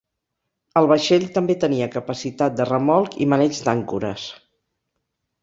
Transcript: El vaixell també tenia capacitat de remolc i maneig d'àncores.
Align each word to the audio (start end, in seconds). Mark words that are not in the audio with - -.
El 0.79 0.87
vaixell 0.91 1.25
també 1.35 1.55
tenia 1.63 1.89
capacitat 1.97 2.57
de 2.61 2.67
remolc 2.71 3.19
i 3.27 3.29
maneig 3.35 3.61
d'àncores. 3.69 4.27